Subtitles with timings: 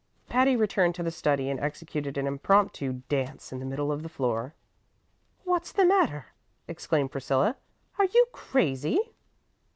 [0.27, 4.09] Patty returned to the study and executed an impromptu dance in the middle of the
[4.09, 4.55] floor.
[5.43, 6.25] "What's the matter?"
[6.67, 7.55] exclaimed Priscilla.
[7.99, 8.97] "Are you crazy?"